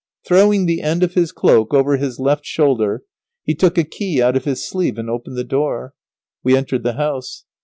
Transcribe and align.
]Throwing 0.27 0.65
the 0.65 0.81
end 0.81 1.03
of 1.03 1.13
his 1.13 1.31
cloak 1.31 1.75
over 1.75 1.95
his 1.95 2.19
left 2.19 2.43
shoulder, 2.43 3.03
he 3.43 3.53
took 3.53 3.77
a 3.77 3.83
key 3.83 4.19
out 4.19 4.35
of 4.35 4.45
his 4.45 4.67
sleeve 4.67 4.97
and 4.97 5.11
opened 5.11 5.37
the 5.37 5.43
door. 5.43 5.93
We 6.43 6.57
entered 6.57 6.81
the 6.81 6.93
house. 6.93 7.43